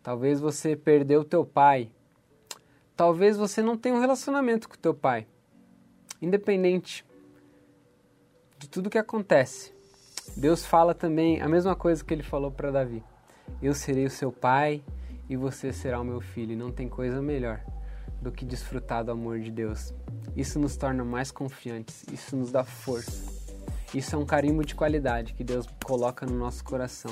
Talvez 0.01 0.39
você 0.39 0.75
perdeu 0.75 1.21
o 1.21 1.25
teu 1.25 1.45
pai. 1.45 1.91
Talvez 2.97 3.37
você 3.37 3.61
não 3.61 3.77
tenha 3.77 3.93
um 3.93 3.99
relacionamento 3.99 4.67
com 4.67 4.75
teu 4.75 4.91
pai. 4.91 5.27
Independente 6.19 7.05
de 8.57 8.67
tudo 8.67 8.89
que 8.89 8.97
acontece, 8.97 9.71
Deus 10.35 10.65
fala 10.65 10.95
também 10.95 11.39
a 11.39 11.47
mesma 11.47 11.75
coisa 11.75 12.03
que 12.03 12.11
ele 12.11 12.23
falou 12.23 12.51
para 12.51 12.71
Davi: 12.71 13.03
Eu 13.61 13.75
serei 13.75 14.05
o 14.05 14.09
seu 14.09 14.31
pai 14.31 14.83
e 15.29 15.37
você 15.37 15.71
será 15.71 16.01
o 16.01 16.03
meu 16.03 16.19
filho. 16.19 16.53
E 16.53 16.55
não 16.55 16.71
tem 16.71 16.89
coisa 16.89 17.21
melhor 17.21 17.63
do 18.19 18.31
que 18.31 18.43
desfrutar 18.43 19.05
do 19.05 19.11
amor 19.11 19.39
de 19.41 19.51
Deus. 19.51 19.93
Isso 20.35 20.57
nos 20.57 20.75
torna 20.75 21.05
mais 21.05 21.29
confiantes, 21.29 22.03
isso 22.11 22.35
nos 22.35 22.51
dá 22.51 22.63
força. 22.63 23.31
Isso 23.93 24.15
é 24.15 24.17
um 24.17 24.25
carimbo 24.25 24.65
de 24.65 24.73
qualidade 24.73 25.33
que 25.35 25.43
Deus 25.43 25.67
coloca 25.85 26.25
no 26.25 26.35
nosso 26.35 26.63
coração. 26.63 27.11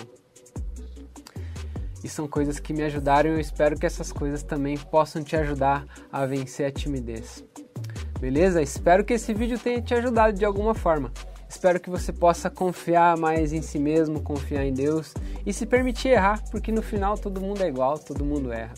E 2.06 2.08
são 2.08 2.28
coisas 2.28 2.60
que 2.60 2.72
me 2.72 2.84
ajudaram 2.84 3.32
e 3.32 3.34
eu 3.34 3.39
espero 3.39 3.76
que 3.80 3.84
essas 3.84 4.12
coisas 4.12 4.44
também 4.44 4.78
possam 4.78 5.24
te 5.24 5.36
ajudar 5.36 5.84
a 6.12 6.24
vencer 6.24 6.68
a 6.68 6.72
timidez. 6.72 7.44
Beleza? 8.20 8.62
Espero 8.62 9.04
que 9.04 9.13
esse 9.13 9.34
vídeo 9.34 9.58
tenha 9.58 9.82
te 9.82 9.96
ajudado 9.96 10.38
de 10.38 10.46
alguma 10.46 10.76
forma. 10.76 11.12
Espero 11.50 11.80
que 11.80 11.89
você 11.89 12.13
possa 12.13 12.48
confiar 12.48 13.18
mais 13.18 13.54
em 13.54 13.63
si 13.63 13.80
mesmo, 13.80 14.22
confiar 14.22 14.63
em 14.63 14.72
Deus 14.72 15.15
e 15.44 15.52
se 15.52 15.65
permitir 15.65 16.10
errar, 16.10 16.44
porque 16.52 16.72
no 16.72 16.84
final 16.84 17.18
todo 17.18 17.41
mundo 17.41 17.63
é 17.63 17.70
igual, 17.70 17.98
todo 17.98 18.24
mundo 18.24 18.54
erra 18.54 18.76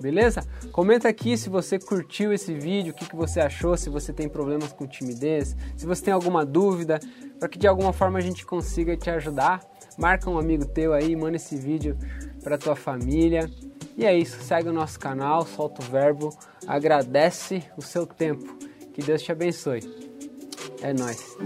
beleza? 0.00 0.42
Comenta 0.72 1.08
aqui 1.08 1.36
se 1.36 1.48
você 1.48 1.78
curtiu 1.78 2.32
esse 2.32 2.54
vídeo, 2.54 2.92
o 2.92 2.94
que, 2.94 3.06
que 3.06 3.14
você 3.14 3.40
achou, 3.40 3.76
se 3.76 3.90
você 3.90 4.12
tem 4.12 4.28
problemas 4.28 4.72
com 4.72 4.86
timidez, 4.86 5.54
se 5.76 5.86
você 5.86 6.04
tem 6.04 6.14
alguma 6.14 6.44
dúvida, 6.44 6.98
para 7.38 7.48
que 7.48 7.58
de 7.58 7.66
alguma 7.66 7.92
forma 7.92 8.18
a 8.18 8.22
gente 8.22 8.44
consiga 8.44 8.96
te 8.96 9.10
ajudar. 9.10 9.60
Marca 9.98 10.30
um 10.30 10.38
amigo 10.38 10.64
teu 10.64 10.92
aí, 10.92 11.14
manda 11.14 11.36
esse 11.36 11.56
vídeo 11.56 11.96
para 12.42 12.58
tua 12.58 12.76
família. 12.76 13.50
E 13.96 14.04
é 14.04 14.16
isso, 14.16 14.40
segue 14.42 14.68
o 14.68 14.72
nosso 14.72 14.98
canal, 14.98 15.46
solta 15.46 15.82
o 15.82 15.84
verbo, 15.84 16.36
agradece 16.66 17.62
o 17.76 17.82
seu 17.82 18.06
tempo. 18.06 18.58
Que 18.94 19.02
Deus 19.02 19.22
te 19.22 19.32
abençoe. 19.32 19.80
É 20.82 20.92
nóis. 20.92 21.36